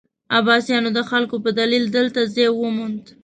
[0.37, 3.03] عباسیانو د خلکو په دلیل دلته ځای وموند.